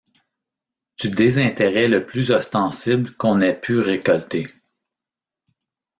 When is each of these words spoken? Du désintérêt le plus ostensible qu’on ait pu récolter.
Du 0.99 1.09
désintérêt 1.11 1.87
le 1.87 2.07
plus 2.07 2.31
ostensible 2.31 3.13
qu’on 3.17 3.39
ait 3.39 3.53
pu 3.61 3.77
récolter. 3.77 4.47